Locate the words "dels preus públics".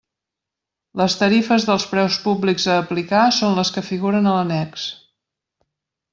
1.67-2.65